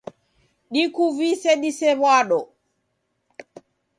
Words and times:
Dikuvise 0.73 1.51
disew'ado. 1.61 2.39